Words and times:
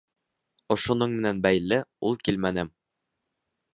Ошоноң 0.75 1.13
менән 1.19 1.43
бәйле 1.45 1.79
ул 2.09 2.19
килмәне. 2.29 2.65